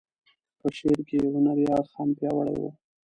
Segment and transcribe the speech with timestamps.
[0.59, 2.63] په شعر کې یې هنري اړخ هم پیاوړی و.